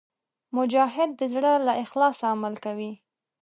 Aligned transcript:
مجاهد 0.57 1.09
د 1.19 1.21
زړه 1.33 1.53
له 1.67 1.73
اخلاصه 1.83 2.23
عمل 2.33 2.53
کوي. 2.65 2.91